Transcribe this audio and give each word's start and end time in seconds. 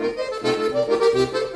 Olá, 0.00 1.47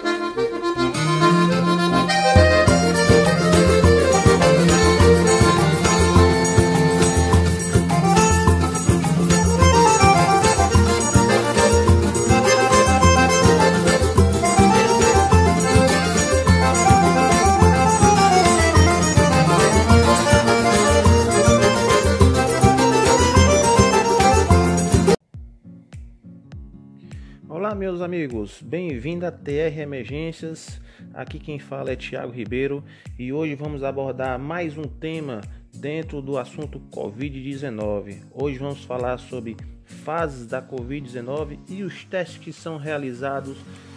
amigos, 28.13 28.61
bem-vindo 28.61 29.25
a 29.25 29.33
TR 29.33 29.79
Emergências. 29.79 30.79
Aqui 31.15 31.39
quem 31.39 31.59
fala 31.59 31.93
é 31.93 31.97
Tiago 31.97 32.31
Ribeiro 32.31 32.85
e 33.19 33.33
hoje 33.33 33.55
vamos 33.55 33.83
abordar 33.83 34.39
mais 34.39 34.77
um 34.77 34.83
tema 34.83 35.41
dentro 35.73 36.21
do 36.21 36.37
assunto 36.37 36.79
Covid-19. 36.91 38.19
Hoje 38.31 38.59
vamos 38.59 38.85
falar 38.85 39.17
sobre 39.17 39.57
fases 39.87 40.47
da 40.47 40.61
Covid-19 40.61 41.59
e 41.71 41.83
os 41.83 42.05
testes 42.05 42.37
que 42.37 42.53
são 42.53 42.77
realizados 42.77 43.57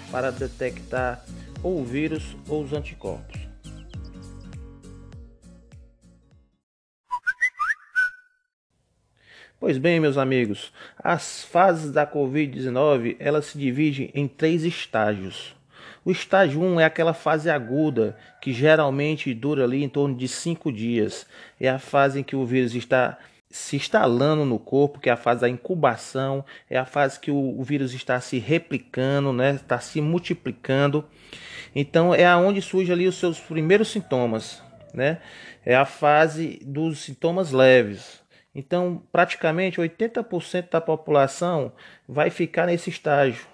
para 0.09 0.31
detectar 0.31 1.21
ou 1.61 1.81
o 1.81 1.83
vírus 1.83 2.37
ou 2.47 2.63
os 2.63 2.71
anticorpos. 2.71 3.44
Pois 9.57 9.77
bem, 9.77 10.01
meus 10.01 10.17
amigos, 10.17 10.73
as 10.97 11.45
fases 11.45 11.91
da 11.91 12.05
Covid-19 12.05 13.15
elas 13.19 13.45
se 13.45 13.57
dividem 13.57 14.11
em 14.13 14.27
três 14.27 14.63
estágios. 14.63 15.55
O 16.03 16.11
estágio 16.11 16.61
1 16.61 16.81
é 16.81 16.85
aquela 16.85 17.13
fase 17.13 17.49
aguda 17.49 18.17
que 18.41 18.51
geralmente 18.51 19.33
dura 19.33 19.63
ali 19.63 19.81
em 19.81 19.89
torno 19.89 20.13
de 20.13 20.27
5 20.27 20.71
dias. 20.73 21.25
É 21.59 21.69
a 21.69 21.79
fase 21.79 22.19
em 22.19 22.23
que 22.23 22.35
o 22.35 22.45
vírus 22.45 22.75
está 22.75 23.17
se 23.49 23.77
instalando 23.77 24.43
no 24.43 24.59
corpo, 24.59 24.99
que 24.99 25.09
é 25.09 25.13
a 25.13 25.17
fase 25.17 25.41
da 25.41 25.49
incubação, 25.49 26.43
é 26.69 26.77
a 26.77 26.85
fase 26.85 27.17
que 27.17 27.31
o, 27.31 27.63
vírus 27.63 27.93
está 27.93 28.19
se 28.19 28.37
replicando, 28.37 29.31
né? 29.31 29.55
está 29.55 29.79
se 29.79 30.01
multiplicando. 30.01 31.05
Então 31.73 32.13
é 32.13 32.25
aonde 32.25 32.61
surgem 32.61 32.93
ali 32.93 33.07
os 33.07 33.15
seus 33.15 33.39
primeiros 33.39 33.87
sintomas, 33.87 34.61
né? 34.93 35.19
É 35.65 35.75
a 35.75 35.85
fase 35.85 36.59
dos 36.63 36.99
sintomas 36.99 37.51
leves. 37.51 38.24
Então, 38.55 39.03
praticamente 39.11 39.81
80% 39.81 40.69
da 40.71 40.79
população 40.79 41.73
vai 42.07 42.29
ficar 42.29 42.67
nesse 42.67 42.89
estágio, 42.89 43.45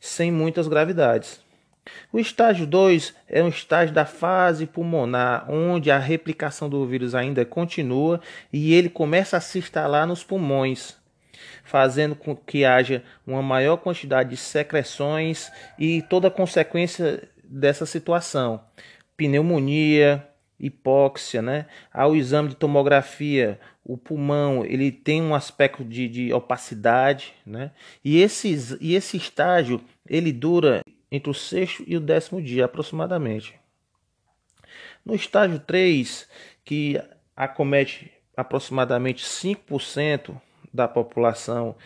sem 0.00 0.32
muitas 0.32 0.66
gravidades. 0.66 1.44
O 2.10 2.18
estágio 2.18 2.66
2 2.66 3.14
é 3.28 3.42
um 3.42 3.48
estágio 3.48 3.94
da 3.94 4.06
fase 4.06 4.64
pulmonar, 4.64 5.44
onde 5.50 5.90
a 5.90 5.98
replicação 5.98 6.70
do 6.70 6.86
vírus 6.86 7.14
ainda 7.14 7.44
continua 7.44 8.20
e 8.50 8.72
ele 8.72 8.88
começa 8.88 9.36
a 9.36 9.40
se 9.40 9.58
instalar 9.58 10.06
nos 10.06 10.24
pulmões, 10.24 10.96
fazendo 11.62 12.14
com 12.14 12.34
que 12.34 12.64
haja 12.64 13.02
uma 13.26 13.42
maior 13.42 13.76
quantidade 13.76 14.30
de 14.30 14.38
secreções 14.38 15.52
e 15.78 16.00
toda 16.00 16.28
a 16.28 16.30
consequência 16.30 17.28
dessa 17.44 17.84
situação: 17.84 18.64
pneumonia, 19.14 20.26
hipóxia, 20.66 21.42
né? 21.42 21.66
Ao 21.92 22.16
exame 22.16 22.48
de 22.48 22.56
tomografia, 22.56 23.60
o 23.84 23.96
pulmão 23.96 24.64
ele 24.64 24.90
tem 24.90 25.22
um 25.22 25.34
aspecto 25.34 25.84
de, 25.84 26.08
de 26.08 26.32
opacidade, 26.32 27.34
né? 27.46 27.70
E, 28.04 28.20
esses, 28.20 28.76
e 28.80 28.94
esse 28.94 29.16
estágio 29.16 29.80
ele 30.08 30.32
dura 30.32 30.82
entre 31.10 31.30
o 31.30 31.34
sexto 31.34 31.84
e 31.86 31.96
o 31.96 32.00
décimo 32.00 32.40
dia 32.40 32.64
aproximadamente. 32.64 33.54
No 35.04 35.14
estágio 35.14 35.58
3, 35.60 36.28
que 36.64 37.00
acomete 37.36 38.10
aproximadamente 38.36 39.22
5% 39.22 40.40
da 40.72 40.88
população 40.88 41.76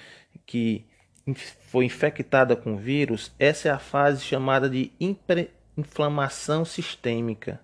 que 0.46 0.86
foi 1.66 1.84
infectada 1.84 2.56
com 2.56 2.76
vírus, 2.76 3.32
essa 3.38 3.68
é 3.68 3.70
a 3.70 3.78
fase 3.78 4.24
chamada 4.24 4.70
de 4.70 4.90
inflamação 5.76 6.64
sistêmica. 6.64 7.60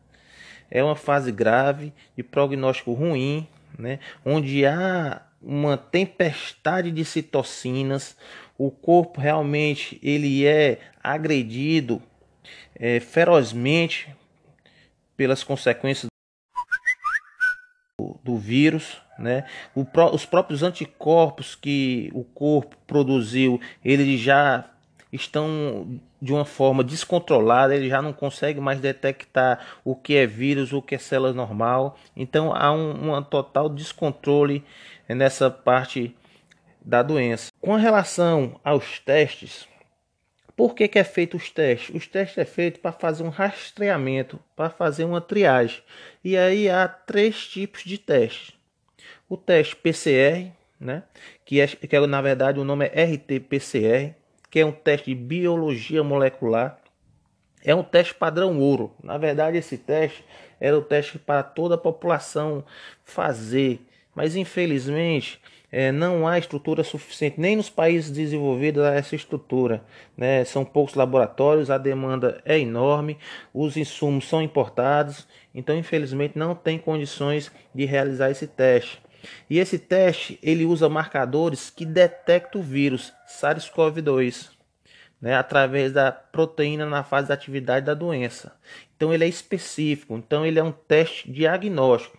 É 0.75 0.85
uma 0.85 0.97
fase 0.97 1.33
grave 1.33 1.95
de 2.15 2.23
prognóstico 2.23 2.93
ruim 2.93 3.49
né? 3.79 3.99
onde 4.25 4.65
há 4.67 5.23
uma 5.43 5.77
tempestade 5.77 6.91
de 6.91 7.05
citocinas, 7.05 8.17
o 8.57 8.71
corpo 8.71 9.21
realmente 9.21 9.99
ele 10.03 10.47
é 10.47 10.81
agredido 11.03 12.03
é, 12.75 12.99
ferozmente 13.01 14.15
pelas 15.17 15.45
consequências 15.45 16.09
do, 18.23 18.37
vírus, 18.39 19.01
né? 19.19 19.47
O, 19.75 19.87
os 20.13 20.25
próprios 20.27 20.63
anticorpos 20.63 21.55
que 21.55 22.11
o 22.15 22.25
corpo 22.25 22.77
produziu, 22.87 23.61
eles 23.85 24.21
já 24.21 24.69
estão 25.17 26.01
de 26.21 26.33
uma 26.33 26.45
forma 26.45 26.83
descontrolada, 26.83 27.75
ele 27.75 27.89
já 27.89 28.01
não 28.01 28.13
consegue 28.13 28.61
mais 28.61 28.81
detectar 28.81 29.61
o 29.85 29.95
que 29.95 30.17
é 30.17 30.27
vírus, 30.27 30.73
o 30.73 30.83
que 30.83 30.95
é 30.95 30.99
célula 30.99 31.33
normal. 31.33 31.99
Então 32.17 32.55
há 32.55 32.73
um, 32.73 33.15
um 33.15 33.23
total 33.23 33.69
descontrole 33.69 34.65
nessa 35.09 35.51
parte 35.51 36.15
da 36.81 37.03
doença. 37.03 37.53
Com 37.61 37.77
relação 37.77 38.61
aos 38.65 38.99
testes, 38.99 39.69
por 40.57 40.75
que, 40.75 40.87
que 40.87 40.99
é 40.99 41.05
feito 41.05 41.37
os 41.37 41.51
testes? 41.51 41.95
Os 41.95 42.07
testes 42.07 42.39
é 42.39 42.45
feito 42.45 42.81
para 42.81 42.93
fazer 42.93 43.25
um 43.25 43.29
rastreamento, 43.29 44.39
para 44.55 44.71
fazer 44.71 45.05
uma 45.05 45.21
triagem. 45.21 45.83
E 46.23 46.37
aí 46.37 46.69
há 46.69 46.87
três 46.87 47.47
tipos 47.47 47.83
de 47.85 47.99
testes. 47.99 48.53
O 49.29 49.37
teste 49.37 49.75
PCR, 49.75 50.53
né? 50.79 51.03
que, 51.45 51.61
é, 51.61 51.67
que 51.67 51.97
é, 51.97 52.07
na 52.07 52.23
verdade 52.23 52.61
o 52.61 52.65
nome 52.65 52.87
é 52.87 53.05
RT-PCR, 53.05 54.15
que 54.55 54.61
é 54.61 54.65
um 54.65 54.71
teste 54.71 55.13
de 55.13 55.21
biologia 55.21 56.05
molecular. 56.05 56.79
É 57.65 57.75
um 57.75 57.83
teste 57.83 58.15
padrão 58.15 58.57
ouro. 58.61 58.93
Na 59.03 59.19
verdade, 59.19 59.59
esse 59.59 59.77
teste 59.77 60.25
era 60.61 60.79
o 60.79 60.81
teste 60.81 61.19
para 61.19 61.43
toda 61.43 61.75
a 61.75 61.79
população 61.79 62.65
fazer, 63.03 63.81
mas 64.15 64.37
infelizmente 64.37 65.41
é, 65.73 65.91
não 65.91 66.25
há 66.29 66.39
estrutura 66.39 66.85
suficiente, 66.85 67.41
nem 67.41 67.57
nos 67.57 67.69
países 67.69 68.13
desenvolvidos 68.13 68.85
há 68.85 68.95
essa 68.95 69.17
estrutura. 69.17 69.83
Né? 70.17 70.45
São 70.45 70.65
poucos 70.65 70.95
laboratórios, 70.95 71.69
a 71.69 71.77
demanda 71.77 72.41
é 72.45 72.57
enorme, 72.57 73.19
os 73.53 73.77
insumos 73.77 74.29
são 74.29 74.41
importados, 74.41 75.27
então 75.53 75.77
infelizmente 75.77 76.39
não 76.39 76.55
tem 76.55 76.79
condições 76.79 77.51
de 77.75 77.87
realizar 77.87 78.31
esse 78.31 78.47
teste. 78.47 79.03
E 79.49 79.59
esse 79.59 79.79
teste 79.79 80.39
ele 80.43 80.65
usa 80.65 80.89
marcadores 80.89 81.71
que 81.71 81.85
detectam 81.85 82.61
o 82.61 82.65
vírus 82.65 83.13
SARS-CoV-2, 83.29 84.51
né, 85.21 85.37
através 85.37 85.93
da 85.93 86.13
proteína 86.13 86.87
na 86.87 87.03
fase 87.03 87.29
da 87.29 87.35
atividade 87.35 87.87
da 87.87 87.95
doença. 87.95 88.53
Então 88.97 89.13
ele 89.13 89.25
é 89.25 89.29
específico, 89.29 90.17
então 90.17 90.45
ele 90.45 90.59
é 90.59 90.63
um 90.63 90.73
teste 90.73 91.31
diagnóstico. 91.31 92.19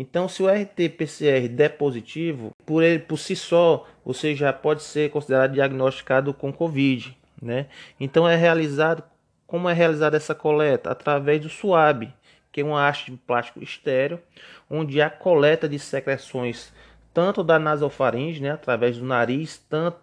Então, 0.00 0.28
se 0.28 0.40
o 0.40 0.48
RT-PCR 0.48 1.48
der 1.48 1.70
positivo, 1.70 2.52
por 2.64 2.84
ele 2.84 3.00
por 3.00 3.18
si 3.18 3.34
só, 3.34 3.84
você 4.04 4.32
já 4.32 4.52
pode 4.52 4.84
ser 4.84 5.10
considerado 5.10 5.54
diagnosticado 5.54 6.32
com 6.32 6.52
COVID, 6.52 7.18
né? 7.42 7.66
Então 7.98 8.28
é 8.28 8.36
realizado 8.36 9.02
como 9.44 9.68
é 9.68 9.72
realizada 9.72 10.16
essa 10.16 10.36
coleta 10.36 10.90
através 10.90 11.40
do 11.40 11.48
SUAB, 11.48 12.12
que 12.58 12.62
é 12.62 12.64
uma 12.64 12.88
haste 12.88 13.12
de 13.12 13.16
plástico 13.16 13.62
estéreo, 13.62 14.20
onde 14.68 15.00
há 15.00 15.08
coleta 15.08 15.68
de 15.68 15.78
secreções 15.78 16.72
tanto 17.14 17.44
da 17.44 17.56
nasofaringe, 17.56 18.42
né, 18.42 18.50
através 18.50 18.98
do 18.98 19.04
nariz, 19.04 19.64
tanto 19.70 19.98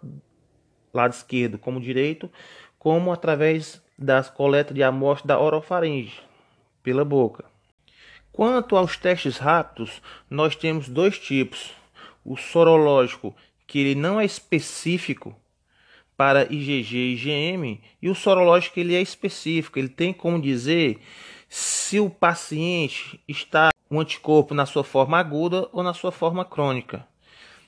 lado 0.94 1.12
esquerdo 1.12 1.60
como 1.60 1.82
direito, 1.82 2.32
como 2.80 3.12
através 3.12 3.84
das 4.00 4.30
coletas 4.30 4.74
de 4.74 4.82
amostra 4.82 5.28
da 5.28 5.40
orofaringe, 5.40 6.22
pela 6.82 7.04
boca. 7.04 7.44
Quanto 8.32 8.78
aos 8.78 8.96
testes 8.96 9.38
rápidos, 9.38 10.02
nós 10.30 10.56
temos 10.56 10.88
dois 10.88 11.20
tipos. 11.20 11.74
O 12.24 12.38
sorológico, 12.38 13.36
que 13.68 13.80
ele 13.80 13.96
não 13.96 14.18
é 14.18 14.24
específico 14.24 15.36
para 16.16 16.44
IgG 16.44 16.96
e 16.96 17.14
IgM, 17.16 17.82
e 18.02 18.10
o 18.10 18.16
sorológico 18.16 18.80
ele 18.80 18.96
é 18.96 19.02
específico, 19.02 19.78
ele 19.78 19.90
tem 19.90 20.14
como 20.14 20.42
dizer 20.42 21.02
se 21.56 22.02
o 22.02 22.10
paciente 22.10 23.24
está 23.26 23.70
um 23.90 24.02
anticorpo 24.02 24.54
na 24.54 24.66
sua 24.66 24.84
forma 24.84 25.18
aguda 25.18 25.70
ou 25.72 25.82
na 25.82 25.94
sua 25.94 26.12
forma 26.12 26.44
crônica. 26.44 27.08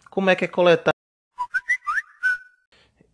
Como 0.10 0.30
é 0.30 0.36
que 0.36 0.44
é 0.44 0.48
coletado 0.48 0.92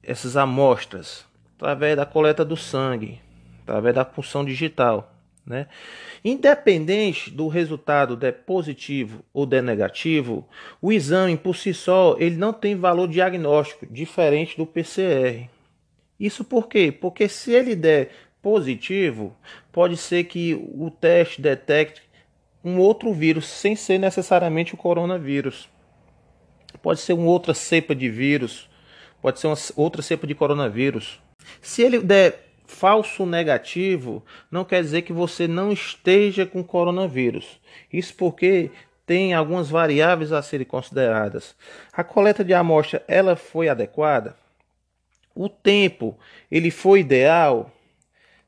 essas 0.02 0.36
amostras? 0.36 1.28
Através 1.58 1.96
da 1.96 2.08
coleta 2.08 2.44
do 2.44 2.58
sangue, 2.58 3.22
através 3.62 3.94
da 3.94 4.04
punção 4.04 4.44
digital. 4.44 5.14
Né? 5.46 5.68
Independente 6.26 7.30
do 7.30 7.48
resultado 7.48 8.16
de 8.16 8.32
positivo 8.32 9.24
ou 9.32 9.46
de 9.46 9.62
negativo, 9.62 10.50
o 10.82 10.92
exame 10.92 11.38
por 11.38 11.56
si 11.56 11.72
só 11.72 12.16
ele 12.18 12.36
não 12.36 12.52
tem 12.52 12.76
valor 12.76 13.08
diagnóstico 13.08 13.86
diferente 13.86 14.58
do 14.58 14.66
PCR. 14.66 15.48
Isso 16.20 16.44
por 16.44 16.68
quê? 16.68 16.92
Porque 16.92 17.30
se 17.30 17.52
ele 17.52 17.76
der 17.76 18.10
positivo, 18.44 19.36
pode 19.72 19.98
ser 19.98 20.26
que 20.26 20.54
o 20.54 20.92
teste 20.92 21.42
detecte 21.42 22.04
um 22.64 22.78
outro 22.78 23.14
vírus 23.14 23.48
sem 23.48 23.76
ser 23.76 23.98
necessariamente 23.98 24.74
o 24.74 24.78
coronavírus. 24.78 25.70
Pode 26.82 27.00
ser 27.00 27.14
uma 27.14 27.28
outra 27.28 27.54
cepa 27.54 27.96
de 27.96 28.10
vírus, 28.10 28.70
pode 29.22 29.40
ser 29.40 29.48
uma 29.48 29.58
outra 29.78 30.02
cepa 30.02 30.28
de 30.28 30.36
coronavírus. 30.36 31.22
Se 31.62 31.82
ele 31.82 32.00
der 32.00 32.50
falso 32.66 33.26
negativo, 33.26 34.24
não 34.52 34.66
quer 34.66 34.82
dizer 34.82 35.04
que 35.04 35.14
você 35.14 35.48
não 35.48 35.72
esteja 35.72 36.46
com 36.46 36.64
coronavírus. 36.64 37.60
Isso 37.92 38.14
porque 38.16 38.72
tem 39.06 39.34
algumas 39.34 39.70
variáveis 39.70 40.34
a 40.34 40.42
serem 40.42 40.66
consideradas. 40.66 41.56
A 41.94 42.04
coleta 42.04 42.44
de 42.44 42.54
amostra 42.54 43.04
ela 43.08 43.36
foi 43.36 43.70
adequada? 43.70 44.36
O 45.34 45.48
tempo 45.48 46.18
ele 46.52 46.72
foi 46.72 47.00
ideal? 47.00 47.72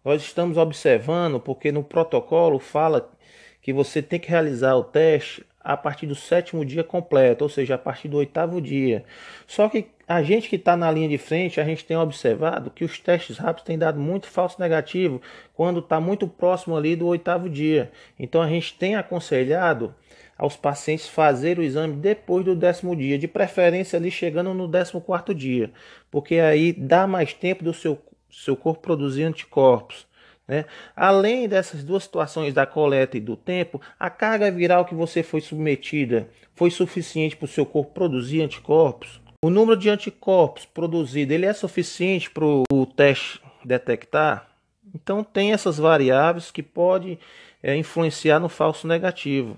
Nós 0.06 0.22
estamos 0.22 0.56
observando 0.56 1.40
porque 1.40 1.72
no 1.72 1.84
protocolo 1.84 2.60
fala 2.60 3.12
que 3.60 3.74
você 3.74 4.04
tem 4.04 4.20
que 4.20 4.30
realizar 4.30 4.76
o 4.76 4.84
teste 4.84 5.44
a 5.60 5.76
partir 5.76 6.06
do 6.06 6.14
sétimo 6.14 6.64
dia 6.64 6.84
completo, 6.84 7.44
ou 7.44 7.50
seja, 7.50 7.74
a 7.74 7.78
partir 7.80 8.08
do 8.08 8.18
oitavo 8.18 8.62
dia. 8.62 9.04
Só 9.48 9.68
que 9.68 9.88
a 10.08 10.22
gente 10.22 10.48
que 10.48 10.58
está 10.58 10.78
na 10.78 10.92
linha 10.92 11.10
de 11.10 11.18
frente, 11.18 11.60
a 11.60 11.64
gente 11.64 11.84
tem 11.84 11.98
observado 11.98 12.70
que 12.70 12.86
os 12.86 13.00
testes 13.00 13.40
rápidos 13.40 13.64
têm 13.64 13.80
dado 13.80 14.00
muito 14.00 14.28
falso 14.28 14.62
negativo 14.62 15.20
quando 15.56 15.80
está 15.80 16.00
muito 16.00 16.28
próximo 16.28 16.78
ali 16.78 16.96
do 16.96 17.08
oitavo 17.08 17.50
dia. 17.50 17.92
Então 18.20 18.44
a 18.44 18.48
gente 18.48 18.76
tem 18.78 18.96
aconselhado 18.96 19.96
aos 20.38 20.56
pacientes 20.56 21.08
fazer 21.08 21.58
o 21.58 21.64
exame 21.64 21.96
depois 21.96 22.46
do 22.46 22.56
décimo 22.56 22.96
dia, 22.96 23.18
de 23.18 23.28
preferência 23.28 23.98
ali 23.98 24.12
chegando 24.12 24.54
no 24.54 24.68
décimo 24.68 25.02
quarto 25.02 25.34
dia, 25.34 25.72
porque 26.12 26.36
aí 26.36 26.74
dá 26.74 27.08
mais 27.08 27.34
tempo 27.34 27.64
do 27.64 27.74
seu, 27.74 27.98
seu 28.44 28.56
corpo 28.56 28.82
produzir 28.82 29.24
anticorpos. 29.24 30.06
Né? 30.48 30.66
Além 30.96 31.48
dessas 31.48 31.84
duas 31.84 32.04
situações 32.04 32.54
da 32.54 32.66
coleta 32.66 33.18
e 33.18 33.22
do 33.22 33.36
tempo, 33.36 33.82
a 34.00 34.10
carga 34.10 34.52
viral 34.52 34.86
que 34.86 34.94
você 34.94 35.24
foi 35.24 35.42
submetida 35.42 36.30
foi 36.56 36.70
suficiente 36.70 37.36
para 37.36 37.46
o 37.46 37.50
seu 37.50 37.66
corpo 37.66 37.94
produzir 37.94 38.42
anticorpos? 38.42 39.20
O 39.44 39.50
número 39.50 39.78
de 39.78 39.90
anticorpos 39.90 40.66
produzido 40.66 41.34
ele 41.34 41.46
é 41.46 41.54
suficiente 41.54 42.30
para 42.30 42.46
o 42.46 42.86
teste 42.96 43.42
detectar? 43.64 44.50
Então 44.94 45.24
tem 45.24 45.52
essas 45.52 45.78
variáveis 45.78 46.52
que 46.52 46.64
podem 46.64 47.20
é, 47.62 47.76
influenciar 47.76 48.40
no 48.40 48.50
falso 48.50 48.88
negativo. 48.88 49.58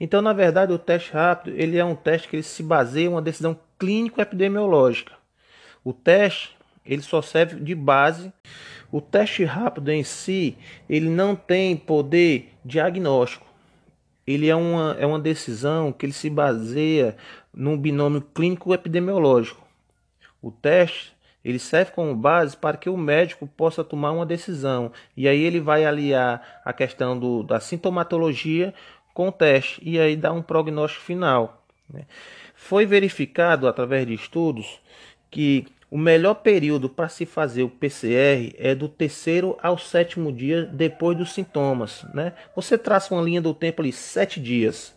Então, 0.00 0.20
na 0.20 0.32
verdade, 0.32 0.72
o 0.72 0.78
teste 0.78 1.12
rápido 1.12 1.56
ele 1.56 1.78
é 1.78 1.84
um 1.84 1.94
teste 1.94 2.28
que 2.28 2.36
ele 2.36 2.42
se 2.42 2.62
baseia 2.62 3.06
em 3.06 3.08
uma 3.08 3.22
decisão 3.22 3.58
clínico-epidemiológica. 3.78 5.12
O 5.84 5.92
teste 5.92 6.57
ele 6.88 7.02
só 7.02 7.22
serve 7.22 7.60
de 7.60 7.74
base 7.74 8.32
o 8.90 9.00
teste 9.00 9.44
rápido 9.44 9.90
em 9.90 10.02
si, 10.02 10.56
ele 10.88 11.10
não 11.10 11.36
tem 11.36 11.76
poder 11.76 12.54
diagnóstico. 12.64 13.46
Ele 14.26 14.48
é 14.48 14.56
uma, 14.56 14.96
é 14.98 15.06
uma 15.06 15.18
decisão 15.18 15.92
que 15.92 16.06
ele 16.06 16.12
se 16.12 16.30
baseia 16.30 17.16
num 17.52 17.76
binômio 17.76 18.22
clínico-epidemiológico. 18.34 19.66
O 20.40 20.50
teste 20.50 21.16
ele 21.44 21.58
serve 21.58 21.92
como 21.92 22.14
base 22.14 22.56
para 22.56 22.76
que 22.76 22.90
o 22.90 22.96
médico 22.96 23.46
possa 23.46 23.84
tomar 23.84 24.10
uma 24.10 24.26
decisão. 24.26 24.92
E 25.16 25.28
aí 25.28 25.42
ele 25.42 25.60
vai 25.60 25.84
aliar 25.84 26.60
a 26.64 26.72
questão 26.72 27.18
do, 27.18 27.42
da 27.42 27.60
sintomatologia 27.60 28.74
com 29.14 29.28
o 29.28 29.32
teste 29.32 29.80
e 29.82 29.98
aí 29.98 30.16
dá 30.16 30.32
um 30.32 30.42
prognóstico 30.42 31.04
final. 31.04 31.64
Né? 31.88 32.06
Foi 32.54 32.84
verificado 32.84 33.66
através 33.66 34.06
de 34.06 34.14
estudos 34.14 34.80
que 35.30 35.66
o 35.90 35.96
melhor 35.96 36.34
período 36.34 36.88
para 36.88 37.08
se 37.08 37.24
fazer 37.24 37.62
o 37.62 37.70
PCR 37.70 38.54
é 38.58 38.74
do 38.74 38.88
terceiro 38.88 39.56
ao 39.62 39.78
sétimo 39.78 40.30
dia 40.30 40.64
depois 40.64 41.16
dos 41.16 41.32
sintomas. 41.32 42.04
Né? 42.12 42.34
Você 42.54 42.76
traça 42.76 43.14
uma 43.14 43.22
linha 43.22 43.40
do 43.40 43.54
tempo 43.54 43.80
ali, 43.80 43.90
sete 43.90 44.38
dias. 44.38 44.94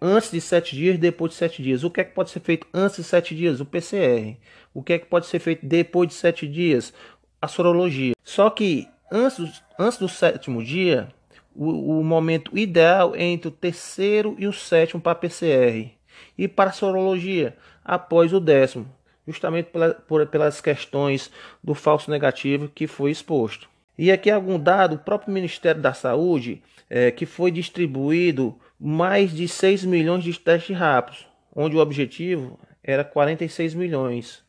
Antes 0.00 0.30
de 0.30 0.40
sete 0.40 0.74
dias, 0.74 0.98
depois 0.98 1.32
de 1.32 1.36
sete 1.36 1.62
dias. 1.62 1.84
O 1.84 1.90
que 1.90 2.00
é 2.00 2.04
que 2.04 2.14
pode 2.14 2.30
ser 2.30 2.40
feito 2.40 2.66
antes 2.72 2.96
de 2.96 3.04
sete 3.04 3.34
dias? 3.36 3.60
O 3.60 3.66
PCR. 3.66 4.36
O 4.72 4.82
que 4.82 4.94
é 4.94 4.98
que 4.98 5.06
pode 5.06 5.26
ser 5.26 5.38
feito 5.38 5.66
depois 5.66 6.08
de 6.08 6.14
sete 6.14 6.48
dias? 6.48 6.94
A 7.40 7.46
sorologia. 7.46 8.14
Só 8.24 8.48
que 8.48 8.88
antes 9.12 9.38
do, 9.38 9.52
antes 9.78 9.98
do 9.98 10.08
sétimo 10.08 10.64
dia, 10.64 11.08
o, 11.54 12.00
o 12.00 12.04
momento 12.04 12.56
ideal 12.56 13.14
é 13.14 13.22
entre 13.22 13.48
o 13.48 13.52
terceiro 13.52 14.34
e 14.38 14.46
o 14.46 14.52
sétimo 14.52 15.00
para 15.00 15.14
PCR. 15.14 15.90
E 16.38 16.48
para 16.48 16.70
a 16.70 16.72
sorologia, 16.72 17.54
após 17.84 18.32
o 18.32 18.40
décimo 18.40 18.88
justamente 19.26 19.66
pela, 19.66 19.94
por, 19.94 20.26
pelas 20.26 20.60
questões 20.60 21.30
do 21.62 21.74
falso 21.74 22.10
negativo 22.10 22.68
que 22.68 22.86
foi 22.86 23.10
exposto. 23.10 23.68
E 23.96 24.10
aqui 24.10 24.30
algum 24.30 24.58
dado, 24.58 24.96
o 24.96 24.98
próprio 24.98 25.32
Ministério 25.32 25.80
da 25.80 25.92
Saúde, 25.92 26.62
é, 26.88 27.10
que 27.10 27.26
foi 27.26 27.50
distribuído 27.50 28.58
mais 28.80 29.32
de 29.32 29.46
6 29.46 29.84
milhões 29.84 30.24
de 30.24 30.38
testes 30.38 30.76
rápidos, 30.76 31.26
onde 31.54 31.76
o 31.76 31.80
objetivo 31.80 32.58
era 32.82 33.04
46 33.04 33.74
milhões. 33.74 34.42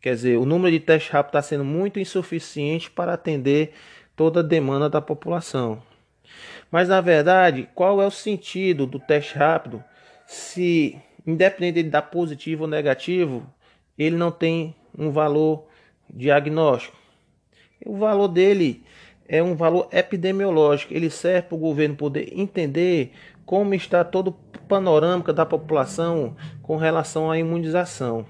Quer 0.00 0.14
dizer, 0.14 0.38
o 0.38 0.44
número 0.44 0.70
de 0.70 0.80
testes 0.80 1.10
rápidos 1.10 1.40
está 1.40 1.42
sendo 1.42 1.64
muito 1.64 1.98
insuficiente 1.98 2.90
para 2.90 3.14
atender 3.14 3.72
toda 4.14 4.40
a 4.40 4.42
demanda 4.42 4.88
da 4.88 5.00
população. 5.00 5.82
Mas 6.70 6.88
na 6.88 7.00
verdade, 7.00 7.68
qual 7.74 8.00
é 8.02 8.06
o 8.06 8.10
sentido 8.10 8.86
do 8.86 8.98
teste 8.98 9.36
rápido 9.36 9.82
se, 10.26 10.98
independente 11.26 11.82
de 11.82 11.90
dar 11.90 12.02
positivo 12.02 12.64
ou 12.64 12.68
negativo, 12.68 13.46
ele 13.98 14.16
não 14.16 14.30
tem 14.30 14.74
um 14.96 15.10
valor 15.10 15.66
diagnóstico. 16.08 16.96
O 17.84 17.96
valor 17.96 18.28
dele 18.28 18.84
é 19.28 19.42
um 19.42 19.54
valor 19.54 19.88
epidemiológico. 19.92 20.94
Ele 20.94 21.10
serve 21.10 21.48
para 21.48 21.56
o 21.56 21.60
governo 21.60 21.96
poder 21.96 22.32
entender 22.38 23.12
como 23.44 23.74
está 23.74 24.04
todo 24.04 24.28
o 24.28 24.58
panorâmica 24.66 25.32
da 25.32 25.44
população 25.44 26.36
com 26.62 26.76
relação 26.76 27.30
à 27.30 27.38
imunização. 27.38 28.26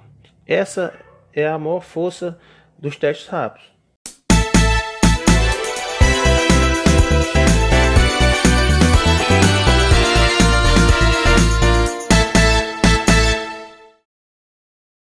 Essa 0.47 0.93
é 1.33 1.47
a 1.47 1.59
maior 1.59 1.81
força 1.81 2.39
dos 2.79 2.97
testes 2.97 3.29
rápidos. 3.29 3.74